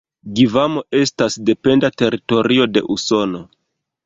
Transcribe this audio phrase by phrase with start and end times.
[0.37, 3.45] Gvamo estas dependa teritorio de Usono.